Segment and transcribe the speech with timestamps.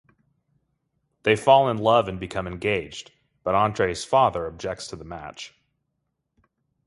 [1.21, 3.11] They fall in love and become engaged,
[3.43, 5.53] but Andrei's father objects to the match.